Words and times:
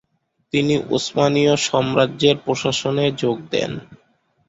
তিনি 0.53 0.75
উসমানীয় 0.89 1.53
সাম্রাজ্যের 1.65 2.35
প্রশাসনে 2.45 3.05
যোগ 3.21 3.37
দেন। 3.51 3.71